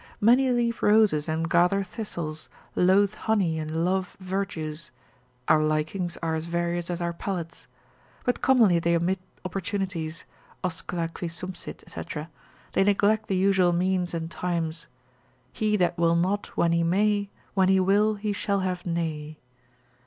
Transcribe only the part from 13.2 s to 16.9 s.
the usual means and times. He that will not when he